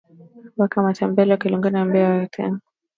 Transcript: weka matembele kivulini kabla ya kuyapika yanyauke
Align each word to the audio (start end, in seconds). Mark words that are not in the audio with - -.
weka 0.57 0.77
matembele 0.85 1.33
kivulini 1.39 1.63
kabla 1.63 1.79
ya 1.79 1.85
kuyapika 2.09 2.41
yanyauke 2.41 2.61